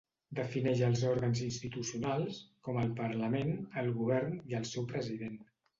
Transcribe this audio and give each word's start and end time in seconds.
Defineix 0.37 0.79
els 0.87 1.03
òrgans 1.09 1.41
institucionals 1.49 2.41
com 2.69 2.83
el 2.87 2.91
Parlament, 3.03 3.55
el 3.85 3.95
Govern 4.01 4.39
i 4.53 4.63
el 4.63 4.71
seu 4.77 4.95
President. 4.97 5.43